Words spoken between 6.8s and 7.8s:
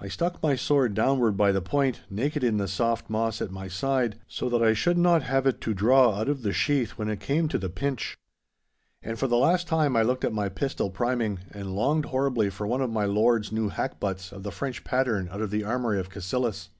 when it came to the